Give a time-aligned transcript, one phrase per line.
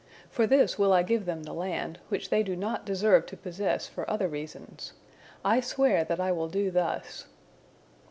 [0.31, 3.85] For this will I give them the land, which they do not deserve to possess
[3.85, 4.93] for other reasons.
[5.45, 7.27] I swear that I will do thus!"